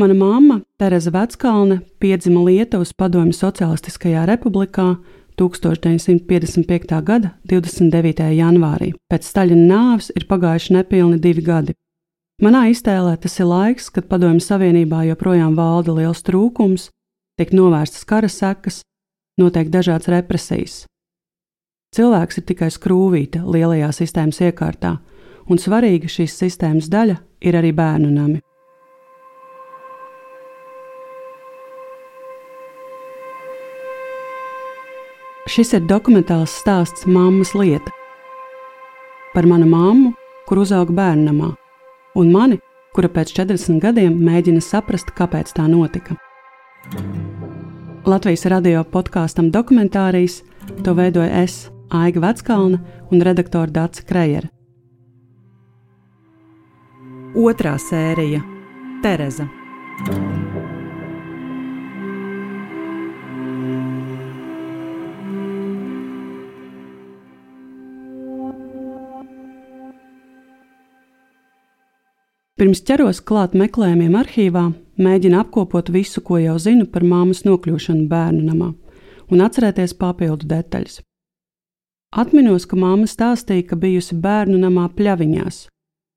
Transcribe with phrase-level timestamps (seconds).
[0.00, 4.94] Mana mamma, Tereza Veckalne, piedzima Lietuvas Padomju Socialistiskajā republikā
[5.36, 7.02] 1955.
[7.04, 8.30] gada 29.
[8.32, 8.94] janvārī.
[9.12, 11.76] Pēc Staļina nāves ir pagājuši nepilni divi gadi.
[12.40, 16.88] Manā iztēlē tas ir laiks, kad Padomju Savienībā joprojām valda liels trūkums,
[17.36, 18.80] tiek novērstas kara sekas,
[19.36, 20.84] notiek dažādas represijas.
[21.92, 24.96] Cilvēks ir tikai skrūvīte lielajā sistēmas iekārtā,
[25.44, 28.40] un svarīga šīs sistēmas daļa ir arī bērnu nami.
[35.50, 37.90] Šis ir dokumentāls stāsts Māmas lieta
[39.34, 40.12] par manu māmu,
[40.46, 41.48] kur uzauga bērnamā,
[42.18, 42.58] un mani,
[42.94, 46.16] kura pēc 40 gadiem mēģina saprast, kāpēc tā notika.
[48.06, 50.40] Latvijas radio podkāstam dokumentārijas
[50.82, 52.78] to veidoja es, Aiga Veckalna
[53.10, 54.50] un redaktore Dāca Krejera.
[57.34, 58.42] Otrā sērija-
[59.02, 59.50] Tereza.
[72.60, 74.66] Pirms ķeros klāt meklējumiem arhīvā,
[75.00, 78.66] mēģinu apkopot visu, ko jau zinu par māmas nokļūšanu bērnu namā,
[79.32, 80.98] un atcerēties papildu detaļas.
[82.20, 85.62] Atminos, ka māma stāstīja, ka bijusi bērnu namā pļaviņās,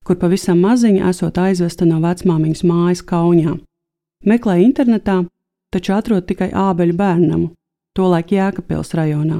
[0.03, 3.53] kur pavisam maziņa esot aizvesta no vecmāmiņas mājas Kaunijā.
[4.27, 5.15] Meklēju internetā,
[5.71, 7.47] taču atrod tikai ābeļu bērnamu,
[7.95, 9.37] tolaik Jēkabpils rajonā.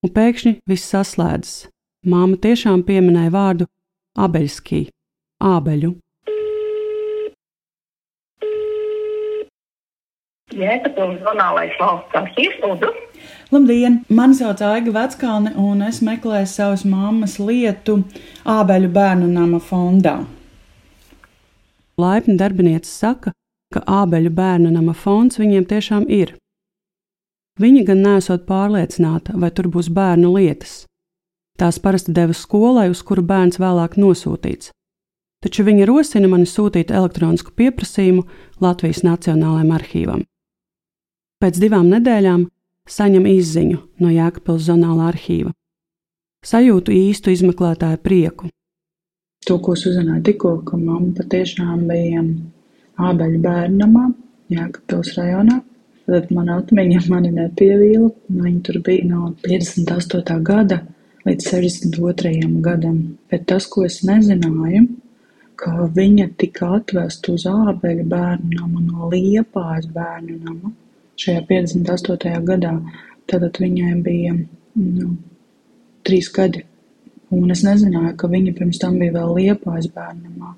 [0.00, 1.68] Un pēkšņi viss saslēdzas.
[2.08, 3.68] Māma tiešām pieminēja vārdu
[4.16, 4.86] abeļskī,
[5.44, 5.92] ābeļu.
[10.56, 12.90] Jēkabūras zonālais valsts arhīvs, lūdzu.
[13.52, 13.98] Labdien!
[14.08, 17.98] Mani sauc Aiga Veckalne, un es meklēju savas mammas lietu
[18.48, 20.22] Ābeļu bērnu nama fondā.
[22.00, 23.32] Laipni darbiniece saka,
[23.72, 26.34] ka Ābeļu bērnu nama fonds viņiem tiešām ir.
[27.60, 30.86] Viņa gan nesot pārliecināta, vai tur būs bērnu lietas.
[31.60, 34.72] Tās parasti deva skolai, uz kuru bērns vēlāk nosūtīts.
[35.44, 38.24] Taču viņa rosina mani sūtīt elektronisku pieprasījumu
[38.62, 40.22] Latvijas Nacionālajiem arhīvam.
[41.42, 42.44] Pēc divām nedēļām
[42.86, 45.50] saņem izziņu no Jēkabpils zonālā arhīva.
[46.46, 48.50] Sajūtu īstu izmeklētāju prieku.
[49.48, 52.22] To, ko uzzināju tikko, ka mamma patiešām bija
[53.08, 54.04] ābeļu bērnamā
[54.54, 55.56] Jēkabpils rajonā.
[56.06, 58.12] Tad man atmiņa mani nepievīla.
[58.36, 60.38] Viņa tur bija no 58.
[60.46, 60.78] gada
[61.26, 62.52] līdz 62.
[62.62, 63.00] gadam.
[63.34, 64.84] Bet tas, ko es nezināju,
[65.58, 70.74] ka viņa tika atvesta uz ābeļu bērnu namu no Liepājas bērnu nama
[71.20, 72.42] šajā 58.
[72.48, 72.76] gadā.
[73.30, 75.14] Tātad viņai bija nu,
[76.06, 76.64] trīs gadi.
[77.32, 80.52] Un es nezināju, ka viņa pirms tam bija vēl liepājas bērnamā.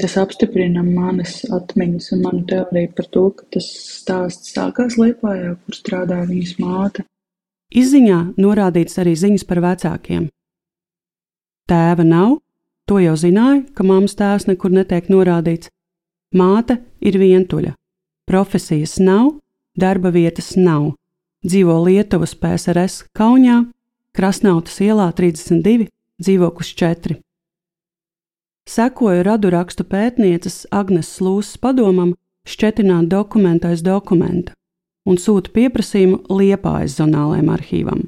[0.00, 3.66] Tas apstiprina manas atmiņas un manu teoriju par to, ka tas
[4.00, 7.04] stāsts sākās Liepājā, kur strādāja viņas māte.
[7.76, 10.28] Izziņā norādīts arī ziņas par vecākiem.
[11.68, 12.38] Tēva nav,
[12.88, 15.72] to jau zināja, ka mammas tēvs nekur netiek norādīts.
[16.36, 17.74] Māte ir vientuļa,
[18.26, 19.36] Profesijas nav,
[19.78, 20.96] darba vietas nav.
[21.46, 23.60] Dzīvo Lietuvas PSRS Kaunijā,
[24.16, 25.86] Krasnautas ielā 32,
[26.18, 27.20] dzīvoklis 4.
[28.66, 32.16] Sekoju radu rakstu pētnieces Agnes Lūsas padomam
[32.50, 34.56] šķetināt dokumentu aiz dokumenta
[35.06, 38.04] un sūta pieprasījumu Liepājas zonālajiem arhīvam.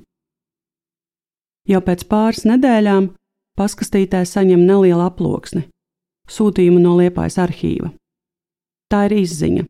[1.70, 3.12] Jau pēc pāris nedēļām
[3.54, 5.68] paskastītē saņem nelielu aploksni-
[6.34, 7.94] sūtījumu no Liepājas arhīva.
[8.90, 9.68] Tā ir izziņa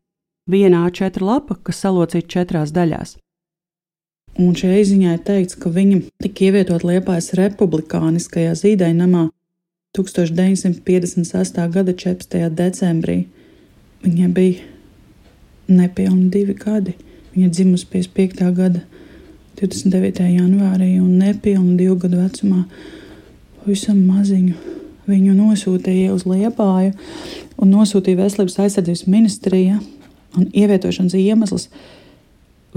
[0.49, 3.17] viena A4 lapa, kas salocīta četrās daļās.
[4.39, 9.27] Un šajā izziņā ir teikts, ka viņa tika ievietot Liepājas republikāniskajā zīdainamā
[9.97, 11.65] 1958.
[11.73, 12.49] gada 14.
[12.55, 13.17] decembrī.
[14.05, 14.63] Viņai bija
[15.67, 16.95] nepilni divi gadi.
[17.33, 18.53] Viņa dzimusi 55.
[18.55, 18.85] gada
[19.59, 20.23] 29.
[20.37, 22.63] janvārī un nepilni divu gadu vecumā
[23.59, 24.55] pavisam maziņu.
[25.09, 26.93] Viņu nosūtīja uz Liepāju
[27.59, 29.79] un nosūtīja Veselības aizsardzības ministrijā
[30.37, 31.67] un ievietošanas iemesls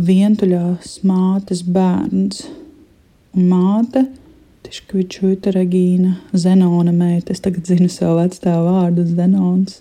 [0.01, 2.47] vientuļās mātes bērns.
[3.33, 4.07] Un māte,
[4.67, 9.81] Tiškvičuita Regīna, Zenona meita, es tagad zinu savu vecstāvu vārdu Zenons.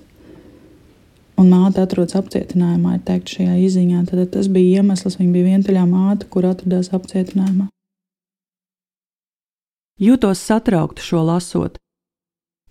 [1.39, 4.05] Un māte atrodas apcietinājumā, ir teikt šajā izziņā.
[4.09, 7.69] Tad tas bija iemesls, viņa bija vientuļā māte, kur atradās apcietinājumā.
[10.01, 11.77] Jūtos satraukta šo lasot,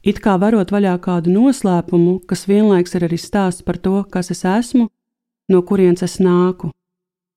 [0.01, 4.47] It kā varot vaļā kādu noslēpumu, kas vienlaiks ir arī stāsts par to, kas es
[4.49, 4.87] esmu,
[5.53, 6.71] no kurienes es nāku.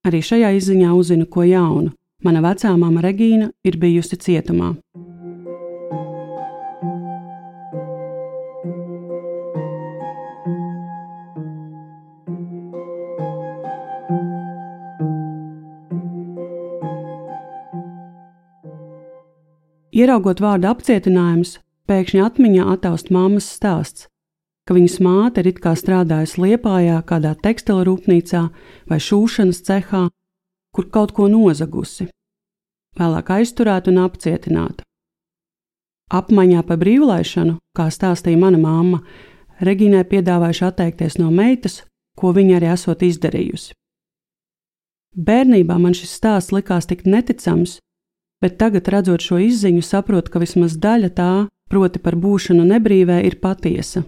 [0.08, 1.92] Arī šajā izziņā uzzinu ko jaunu.
[2.24, 4.72] Mana vecā māma Regīna ir bijusi cietumā.
[19.94, 21.58] Ieraugot vārdu apcietinājums,
[21.94, 24.08] pēkšņi atmiņā attaust mammas stāsts,
[24.66, 28.48] ka viņas māte ir it kā strādājusi liepājā kādā tekstila rūpnīcā
[28.90, 30.08] vai šūšanas cehā,
[30.74, 32.10] kur kaut ko nozagusi,
[32.98, 34.88] vēlāk aizturēta un apcietināta.
[36.14, 39.04] Apmaiņā par brīvlaišanu, kā stāstīja mana mamma,
[39.64, 41.84] Regīnai piedāvājuši atteikties no meitas,
[42.18, 43.76] ko viņa arī esot izdarījusi.
[45.14, 47.78] Bērnībā man šis stāsts likās tik neticams,
[48.42, 51.32] bet tagad, redzot šo izziņu, saprotu, ka vismaz daļa tā,
[51.74, 54.04] proti par būšanu nebrīvē, ir patiesa.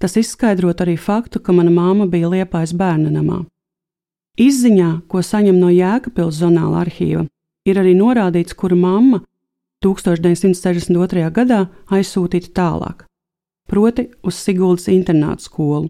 [0.00, 3.38] Tas izskaidrot arī faktu, ka mana māma bija liepais bērna namā.
[4.40, 7.24] Izziņā, ko saņem no Jēkabpils zonāla arhīva,
[7.68, 9.22] ir arī norādīts, kura mamma
[9.84, 11.24] 1962.
[11.36, 11.62] gadā
[11.92, 13.06] aizsūtīta tālāk,
[13.68, 15.88] proti uz Siguldas internātu skolu.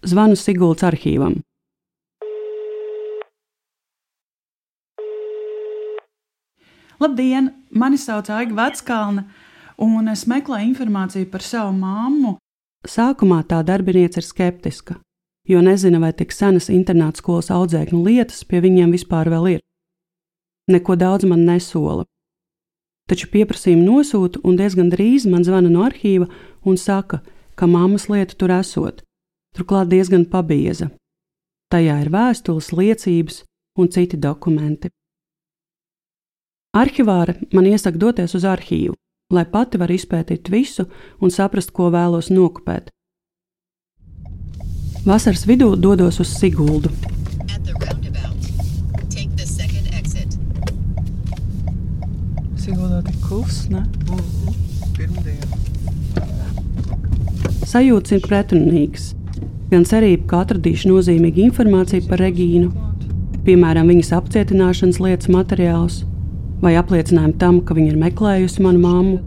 [0.00, 1.40] Zvanu Siguldas arhīvam.
[7.00, 7.54] Labdien!
[7.70, 9.22] Mani sauc Aiga Veckalna,
[9.80, 12.34] un es meklēju informāciju par savu mammu.
[12.84, 14.98] Sākumā tā darbiniece ir skeptiska,
[15.48, 19.64] jo nezina, vai tik senas internāta skolas audzēkņu lietas pie viņiem vispār vēl ir.
[20.68, 22.04] Neko daudz man nesola.
[23.08, 26.28] Taču pieprasījumu nosūta, un diezgan drīz man zvana no arhīva
[26.68, 27.22] un saka,
[27.56, 29.00] ka mammas lieta tur esot,
[29.56, 30.92] turklāt diezgan pabieza.
[31.72, 33.44] Tajā ir vēstules, liecības
[33.80, 34.92] un citi dokumenti.
[36.70, 38.92] Arhivāre man iesaka doties uz arhīvu,
[39.34, 40.84] lai pati var izpētīt visu
[41.18, 42.92] un saprast, ko vēlos nokopēt.
[45.02, 46.92] Vasaras vidū dodos uz Siguldu.
[52.54, 53.80] Siguldā tik kluss, ne?
[53.80, 54.54] Mm -hmm.
[54.96, 55.42] Pirmdien.
[57.66, 59.14] Sajūtas ir pretrunīgas.
[59.70, 62.70] Gan cerība, ka atradīšu nozīmīgu informāciju par Regīnu,
[63.44, 66.04] piemēram, viņas apcietināšanas lietas materiālus,
[66.60, 69.18] vai apliecinājumu tam, ka viņa ir meklējusi manu māmu.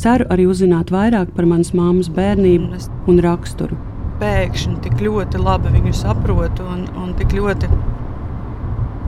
[0.00, 3.78] Ceru arī uzzināt vairāk par manas māmas bērnību un raksturu.
[4.20, 7.70] Pēkšņi tik ļoti labi viņu saprotu un, un tik ļoti.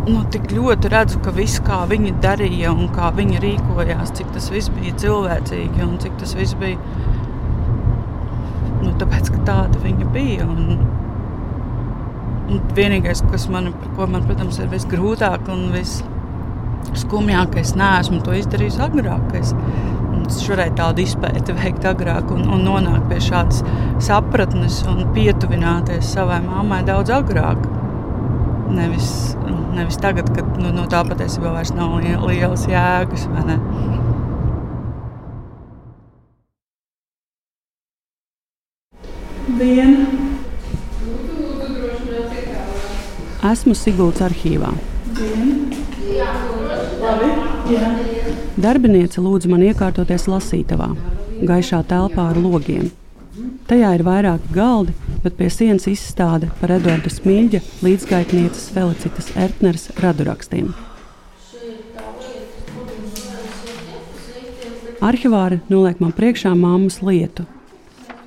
[0.08, 4.48] Nu, tik ļoti redzu, ka viss, kā viņi darīja un kā viņi rīkojās, cik tas
[4.52, 6.80] viss bija cilvēcīgi un cik tas viss bija.
[8.80, 10.48] Nu, tāpēc, ka tāda viņa bija.
[10.48, 10.78] Un,
[12.48, 16.16] un vienīgais, kas man, man, protams, ir visgrūtāk un visgrūtāk
[16.98, 19.32] skumjāk, ka es neesmu to izdarījis agrāk.
[19.38, 19.54] Es,
[20.28, 23.62] varēju tādu izpēti veikt agrāk un, un nonākt pie šādas
[24.04, 27.62] sapratnes un pietuvināties savai mammai daudz agrāk.
[28.68, 29.34] Nevis,
[29.76, 33.28] nevis tagad, kad nu, no tā patiesībā vairs nav lielas jēgas.
[39.58, 40.04] Diena.
[43.48, 44.74] Esmu Sigūdas arhīvā.
[45.16, 45.67] Diena.
[47.68, 47.88] Jā.
[48.56, 50.88] Darbiniece lūdza man iekārtoties lasītavā,
[51.44, 52.86] gaišā telpā ar logiem.
[53.68, 60.70] Tajā ir vairāki galdi, bet pie sienas izstāde par Edvarda Smilģa līdzgaitnieces Felicitas Ertneres radurakstiem.
[65.04, 67.44] Arhivāri noliek man priekšā mammas lietu.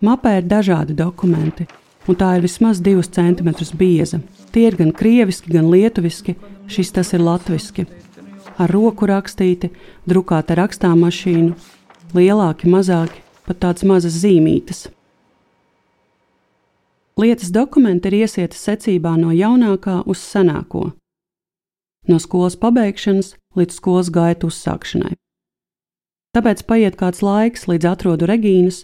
[0.00, 1.66] Mapē ir dažādi dokumenti,
[2.06, 4.20] un tā ir vismaz divus centimetrus bieza.
[4.54, 6.34] Tie ir gan krieviski, gan lietuviski,
[6.70, 7.86] šis tas ir latviski.
[8.56, 9.70] Ar roku rakstīti,
[10.08, 11.52] drukāta rakstāmašīnu,
[12.16, 14.86] lielāki, mazāki, pat tādas mazas zīmītes.
[17.16, 20.90] Lietas dokumenti ir iesieti secībā no jaunākā uz senāko,
[22.12, 25.14] no skolas pabeigšanas līdz skolas gaitu uzsākšanai.
[26.36, 28.82] Tāpēc paiet kāds laiks, līdz atrodu Regīnas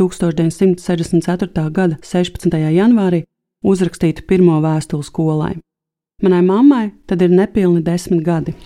[0.00, 1.68] 1964.
[1.68, 2.56] gada 16.
[2.72, 3.26] janvārī
[3.60, 5.54] uzrakstītu pirmo vēstuli skolai.
[6.24, 8.56] Manai mammai tad ir nepilni desmit gadi.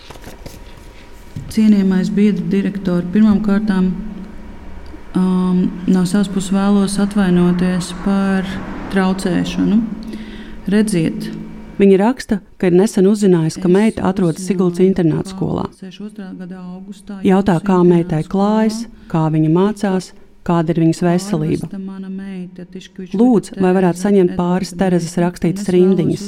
[1.50, 3.90] Cienījamais biedru direktori, pirmām kārtām
[5.19, 8.47] um, no savas puses vēlos atvainoties par
[8.93, 9.81] traucēšanu.
[10.71, 11.31] Redziet,
[11.81, 15.63] Viņa raksta, ka ir nesen uzzinājusi, ka meita atrodas Siguldas internāta skolā.
[17.25, 20.11] Jautā, kā meitai klājas, kā viņa mācās,
[20.45, 21.71] kāda ir viņas veselība.
[23.17, 26.27] Lūdzu, vai varētu saņemt pāris Terezas rakstītas rindiņas,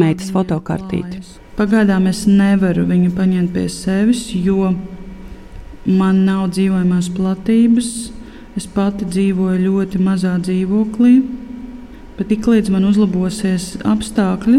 [0.00, 1.20] meitas fotokartīti.
[1.58, 4.70] Pagaidām es nevaru viņu paņemt pie sevis, jo
[5.84, 7.90] man nav dzīvojamās platības.
[8.56, 11.12] Es pati dzīvoju ļoti mazā dzīvoklī,
[12.18, 14.58] bet tik līdz man uzlabosies apstākļi,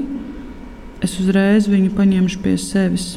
[1.03, 3.11] es uzreiz viņu paņemšu pie sevis.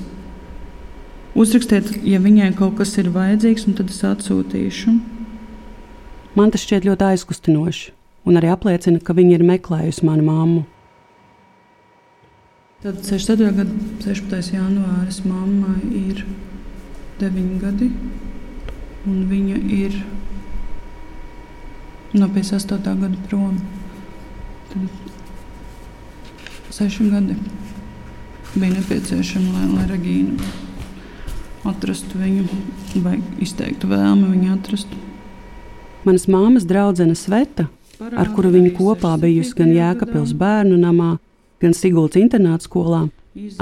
[1.39, 4.93] Uzrakstiet, ja viņai kaut kas ir vajadzīgs, un tad es atsūtīšu.
[6.37, 7.93] Man tas šķiet ļoti aizkustinoši,
[8.29, 10.63] un arī apliecina, ka viņa ir meklējusi manu māmu.
[12.83, 13.53] Tad 64.
[13.55, 14.57] gada 16.
[14.57, 16.25] janvāris mammai ir
[17.21, 17.93] 9 gadi,
[19.07, 20.01] un viņa ir
[22.19, 22.99] no 58.
[23.05, 23.61] gada prom.
[26.71, 27.35] 6 gadi
[28.55, 30.53] bija nepieciešami, lai, lai Regīna
[31.69, 32.47] atrastu viņu,
[33.05, 34.97] vai izteiktu vēlmi viņu atrast.
[36.07, 37.69] Manas māmas draudzene Sveta,
[38.01, 41.15] ar kuru viņa kopā bijusi gan Jēkabils bērnu namā,
[41.63, 43.05] gan Siguldas internāta skolā,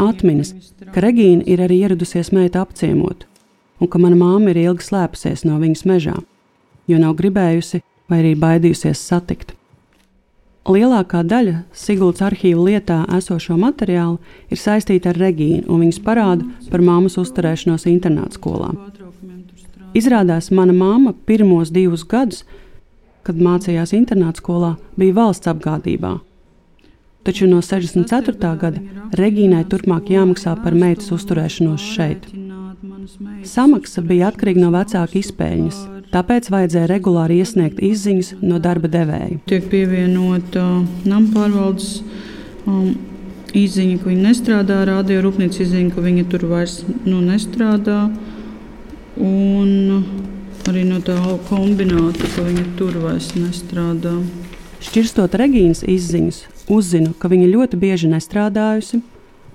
[0.01, 0.55] atminas,
[0.95, 3.27] ka Regīna ir arī ieradusies meitu apciemot,
[3.83, 6.17] un ka mana māma ir ilgi slēpusies no viņas mežā,
[6.89, 9.60] jo nav gribējusi vai arī baidījusies satikt.
[10.69, 14.19] Lielākā daļa Siguldas arhīva lietā esošo materiālu
[14.53, 18.73] ir saistīta ar Regīnu un viņas parādu par māmas uzturēšanos internāta skolā.
[19.97, 22.45] Izrādās, mana māma pirmos divus gadus,
[23.27, 26.19] kad mācījās internāta skolā, bija valsts apgādībā
[27.23, 28.57] taču no 64.
[28.61, 28.81] gada
[29.21, 32.31] Regīnai turpmāk jāmaksā par meitas uzturēšanos šeit.
[33.45, 35.81] Samaksa bija atkarīga no vecāka izpēļņas,
[36.15, 39.37] tāpēc vajadzēja regulāri iesniegt izziņas no darba devēja.
[39.51, 40.63] Tiek pievienota
[41.05, 41.91] nama pārvaldes
[42.65, 42.95] um,
[43.53, 48.01] izziņa, ka viņa nestrādā, radio rūpnīcas izziņa, ka viņa tur vairs nu, nestrādā.
[49.21, 50.05] Un
[50.71, 51.19] arī no tā
[51.51, 54.17] kombināta, ka viņa tur vairs nestrādā.
[54.81, 59.03] Šķirstot Regīnas izziņas, uzzinu, ka viņa ļoti bieži nestrādājusi,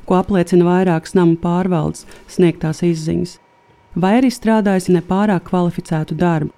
[0.05, 3.39] ko apliecina vairākas nama pārvaldes sniegtās izziņas,
[3.95, 6.53] vai arī strādājusi nepārāk kvalificētu darbu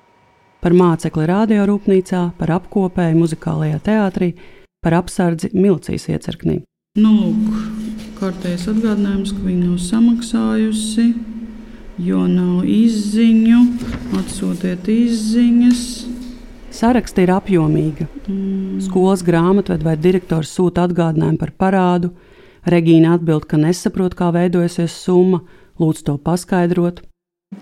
[0.61, 4.31] par mācekli radiorūpnīcā, par apkopēju muzikālajā teātrī,
[4.83, 6.61] par apsardzi milicijas iecirknī.
[6.97, 7.57] Nu, lūk,
[8.17, 11.07] kārtējs atgādinājums, ka viņa nav samaksājusi,
[12.01, 13.63] jo nav izziņu,
[14.17, 15.83] atsūtiet izziņas.
[16.73, 18.09] Saraksta ir apjomīga.
[18.27, 18.81] Mm.
[18.85, 22.11] Skolas grāmatved vai direktors sūta atgādinājumu par parādu.
[22.67, 25.39] Regīna atbild, ka nesaprot, kā veidojusies summa,
[25.79, 26.99] lūdz to paskaidrot.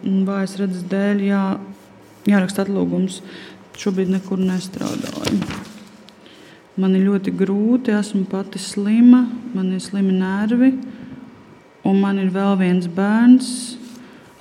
[0.01, 1.41] Vājas redzes dēļ jā,
[2.31, 3.19] jāraksta atlūgums.
[3.77, 5.38] Šobrīd nekur nestrādāju.
[6.81, 9.21] Man ir ļoti grūti, esmu pati slima,
[9.53, 10.71] man ir slimi nervi,
[11.85, 13.51] un man ir vēl viens bērns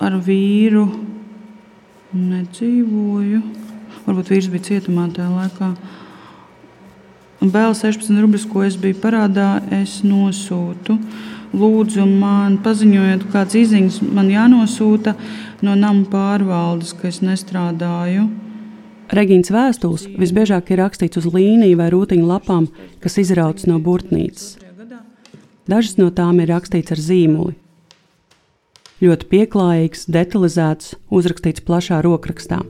[0.01, 0.87] ar vīru.
[2.15, 3.43] Nedzīvoju.
[4.07, 5.69] Varbūt vīrs bija cietumā tajā laikā.
[7.45, 10.95] Un vēl 16 rubļus, ko es biju parādā, es nosūtu.
[11.53, 15.13] Lūdzu, man paziņojiet, kādas izziņas man jānosūta
[15.61, 18.23] no nama pārvaldes, ka es nestrādāju.
[19.13, 22.65] Regīnas vēstules visbiežāk ir rakstīts uz līniju vai rūtiņu lapām,
[23.03, 24.55] kas izrautas no burtnīcas.
[25.69, 27.53] Dažas no tām ir rakstīts ar zīmoli.
[29.05, 32.63] Ļoti pieklājīgs, detalizēts, uzrakstīts plašā rokrakstā.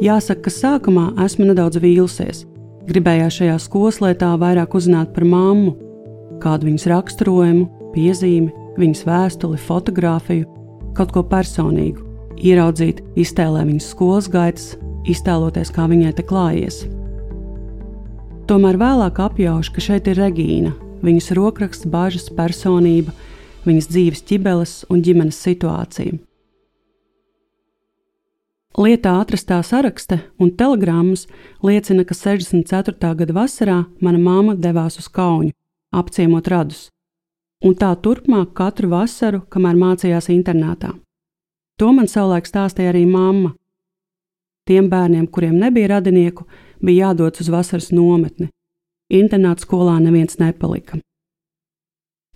[0.00, 2.46] Jāsaka, ka sākumā esmu nedaudz vīlusies.
[2.88, 5.74] Gribējās šajā skolas lietā vairāk uzzināt par mammu,
[6.40, 8.48] kādu viņas raksturojumu, piezīmi,
[8.80, 10.46] viņas vēstuli, fotografiju,
[10.96, 12.00] kaut ko personīgu,
[12.40, 14.70] ieraudzīt, iztēlēt viņas skolas gaitas,
[15.04, 16.80] iztēloties, kā viņai te klājies.
[18.48, 20.72] Tomēr vēlāk apjaušu, ka šeit ir Regīna,
[21.04, 23.12] viņas rokraksts, bažas, personība,
[23.68, 26.16] viņas dzīves ķibeles un ģimenes situācija.
[28.78, 31.24] Lietā atrastā sarakste un telegrammas
[31.66, 33.14] liecina, ka 64.
[33.18, 35.50] gada vasarā mana māma devās uz Kaunu,
[35.90, 36.84] apciemot radus,
[37.66, 40.94] un tā turpmāk katru vasaru, kamēr mācījās internātā.
[41.82, 43.56] To man savulaik stāstīja arī mamma.
[44.70, 46.46] Tiem bērniem, kuriem nebija radinieku,
[46.78, 48.52] bija jādodas uz vasaras nometni.
[49.10, 51.00] Internāta skolā neviens nepalika.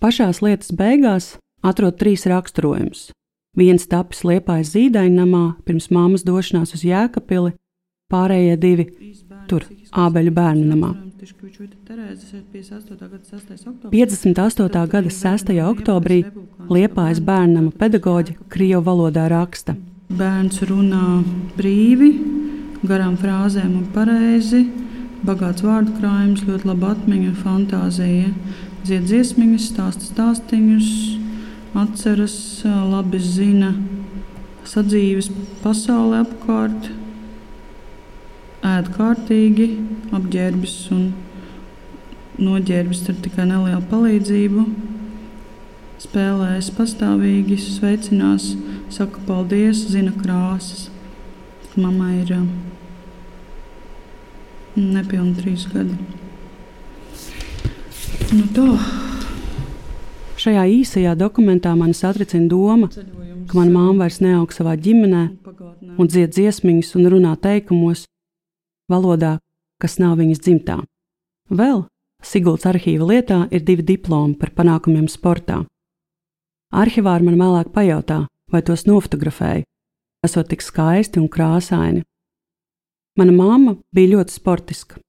[0.03, 3.13] Pašās lietas beigās atrod trīs raksturojumus
[3.55, 7.53] Viens tapis liepājas zīdainamā pirms māmas došanās uz Jēkabili,
[8.11, 8.85] pārējie divi
[9.47, 9.63] tur,
[9.95, 10.91] Ābeļu bērnu namā.
[13.91, 14.87] 58.
[14.91, 15.53] gada 6.
[15.71, 16.19] oktobrī
[16.69, 19.77] Liepājas bērnama pedagoģa Krievu valodā raksta.
[20.11, 21.23] Bērns runā
[21.55, 22.11] brīvi,
[22.85, 24.65] garām frāzēm un pareizi,
[25.25, 28.29] bagāts vārdu krājums, ļoti laba atmiņa un fantāzija.
[28.85, 31.14] Dzied dziesmiņas, stāsta stāstījumus,
[31.75, 33.73] atceras, labi zina
[34.65, 35.27] sadzīves
[35.61, 36.89] pasaulē apkārt,
[38.65, 39.67] ēd kārtīgi,
[40.15, 41.05] apģērbis un
[42.41, 44.65] noģērbis ar tikai nelielu palīdzību,
[46.05, 48.51] spēlēs pastāvīgi, sveicinās
[48.93, 50.89] saka paldies, zina krāsas.
[51.75, 52.37] Mamma ir
[54.75, 55.97] nepilni trīs gadi.
[58.35, 58.69] Nu, tā.
[60.45, 62.85] Šajā īsajā dokumentā man satricina doma,
[63.49, 65.23] ka mana māma vairs neaug savā ģimenē
[65.97, 68.03] un dzied dziesmiņas un runā teikumos,
[68.85, 69.39] valodā,
[69.81, 70.75] kas nav viņas dzimtā.
[71.49, 71.87] Vēl
[72.21, 75.63] Siguldas arhīva lietā ir divi diplomi par panākumiem sportā.
[76.73, 79.65] Arhivāri man vēlāk pajautā, vai tos nofotografēju,
[80.25, 82.05] esot tik skaisti un krāsaini.
[83.17, 85.01] Mana mamma bija ļoti sportiska.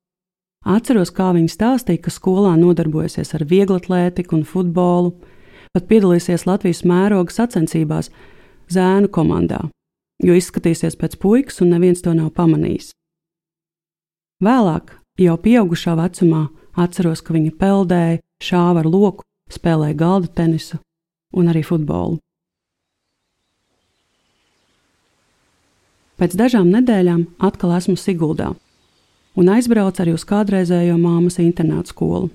[0.67, 5.13] Atceros, kā viņa stāstīja, ka skolā nodarbojasies ar vieglatlētiku un futbolu,
[5.71, 8.11] pat piedalīsies Latvijas mēroga sacensībās
[8.75, 9.61] zēnu komandā,
[10.27, 12.91] jo izskatīsies pēc puikas un neviens to nav pamanījis.
[14.43, 14.91] Vēlāk,
[15.23, 20.83] jau pieaugušā vecumā, Atceros, ka viņa peldēja, šāva ar loku, spēlēja galda tenisu
[21.33, 22.19] un arī futbolu.
[26.21, 28.51] Pēc dažām nedēļām atkal esmu Siguldā
[29.37, 32.31] un aizbraucu arī uz kādreizējo māmas internātu skolu.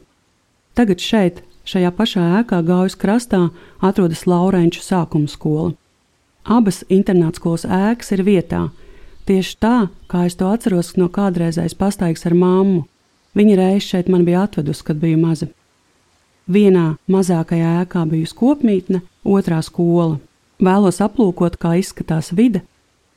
[0.77, 3.49] Tagad šeit, šajā pašā ēkā gaujas krastā,
[3.81, 5.73] atrodas Laurenču sākuma skola.
[6.45, 8.69] Abas internāta skolas ēkas ir vietā,
[9.29, 9.75] tieši tā,
[10.09, 12.85] kā es to atceros no kādreizējas pastaigas ar māmu,
[13.37, 15.47] Viņa reiz šeit man bija atvedusi, kad biju maza.
[16.51, 20.17] Vienā mazākajā ēkā bijusi kopmītne, otrā skola.
[20.61, 22.65] Vēlos aplūkot, kā izskatās vide,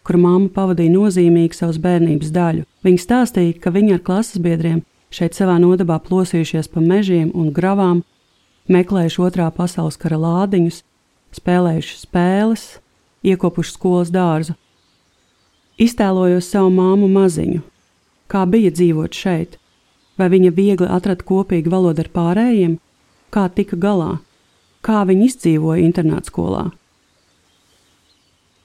[0.04, 2.64] kur mamma pavadīja nozīmīgu savas bērnības daļu.
[2.84, 4.82] Viņa stāstīja, ka viņa ar klases biedriem
[5.14, 8.04] šeit savā nodabā plosījušies pa mežiem un gravām,
[8.68, 10.82] meklējuši otrā pasaules kara lādiņus,
[11.38, 12.68] spēlējuši spēles,
[13.24, 14.56] iekopuši skolas dārzu.
[15.80, 17.64] Iztēlojos savu māmu maziņu,
[18.30, 19.58] kā bija dzīvot šeit,
[20.18, 22.76] Vai viņa viegli atrada kopīgu valodu ar pārējiem,
[23.34, 24.20] kā tika galā,
[24.84, 26.68] kā viņa izdzīvoja internāta skolā?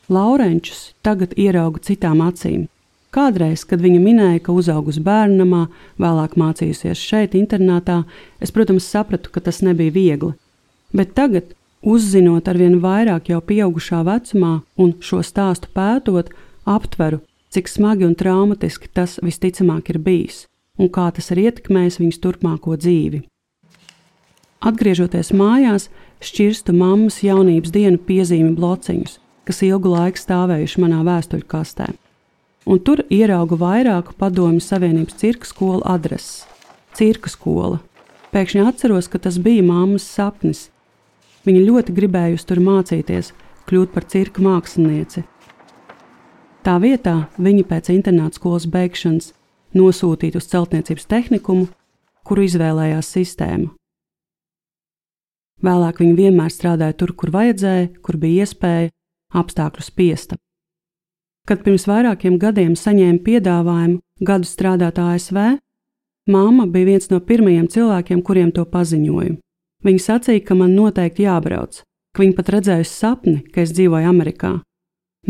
[0.10, 2.67] Laurenčus tagad ierauga citām acīm.
[3.13, 5.63] Kādreiz, kad viņa minēja, ka uzaugusi bērnamā,
[6.02, 8.04] vēlāk mācījusies šeit, internātā,
[8.41, 10.36] es, protams, sapratu, ka tas nebija viegli.
[10.93, 16.30] Bet tagad, uzzinot ar vien vairāk jau pieaugušā vecumā un šo stāstu pētot,
[16.69, 20.45] aptveru, cik smagi un traumatiski tas visticamāk ir bijis
[20.80, 23.22] un kā tas ir ietekmējis viņas turpmāko dzīvi.
[24.69, 25.88] Atgriežoties mājās,
[26.24, 31.89] šķirstu mammas jaunības dienu piezīmi blociņus, kas ilgu laiku stāvējuši manā vēstuļkastē.
[32.69, 36.45] Un tur ieraugu vairāku padomju Savienības cirka skolu adreses-
[36.97, 37.79] cirka skola.
[38.29, 40.69] Pēkšņi atceros, ka tas bija mammas sapnis.
[41.45, 43.31] Viņa ļoti gribējusi tur mācīties,
[43.65, 45.23] kļūt par cirka mākslinieci.
[46.63, 49.33] Tā vietā viņa pēc internāta skolas beigšanas
[49.73, 51.67] nosūtīt uz celtniecības tehnikumu,
[52.23, 53.71] kuru izvēlējās sistēma.
[55.63, 58.89] Vēlāk viņa vienmēr strādāja tur, kur vajadzēja, kur bija iespēja,
[59.35, 60.37] apstākļu spiesta.
[61.47, 65.57] Kad pirms vairākiem gadiem saņēma piedāvājumu gadu strādāt ASV,
[66.29, 69.37] māma bija viens no pirmajiem cilvēkiem, kuriem to paziņoju.
[69.85, 71.81] Viņa sacīja, ka man noteikti jābrauc,
[72.13, 74.57] ka viņa pat redzējusi sapni, ka es dzīvoju Amerikā.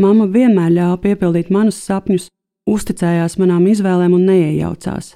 [0.00, 2.28] Māma vienmēr ļāva piepildīt manus sapņus,
[2.70, 5.14] uzticējās manām izvēlēm un neiejaucās.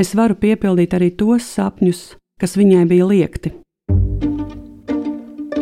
[0.00, 2.04] Es varu piepildīt arī tos sapņus,
[2.40, 3.52] kas viņai bija liekti.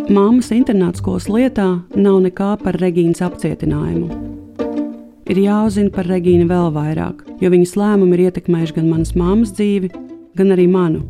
[0.08, 1.66] Māmas internāta skolas lietā
[1.96, 4.08] nav nekā par Regīnas apcietinājumu.
[5.28, 9.92] Ir jāuzzina par Regīnu vēl vairāk, jo viņas lēmumi ir ietekmējuši gan manas māmas dzīvi,
[10.38, 11.04] gan arī manu.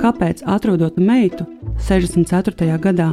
[0.00, 1.46] Kāpēc, atrodot meitu
[1.86, 2.72] 64.
[2.82, 3.12] gadā,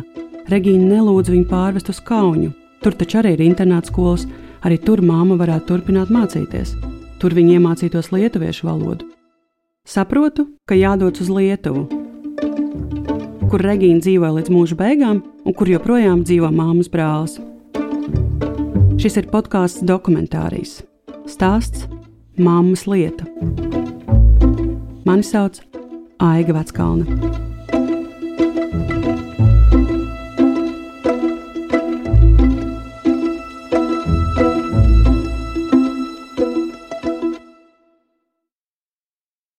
[0.49, 2.51] Regīna nelūdza viņu pārvest uz Kaunu?
[2.83, 4.25] Tur taču arī ir internāta skolas,
[4.63, 6.71] Arī tur māma varētu turpināt mācīties.
[7.19, 9.09] Tur viņa iemācītos lietuviešu valodu.
[9.83, 11.83] Saprotu, ka jādodas uz Lietuvu,
[13.53, 17.35] kur Regīna dzīvoja līdz mūža beigām un kur joprojām dzīvo māmas brālis.
[18.97, 20.79] Šis ir podkāsts dokumentārijas.
[21.29, 21.85] Stāsts
[22.33, 23.29] Māmas lieta.
[25.05, 25.61] Mani sauc
[26.17, 27.52] Aiga Veckalna.